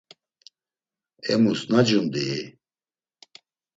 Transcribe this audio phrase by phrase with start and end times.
[1.33, 2.43] Emus nacundii?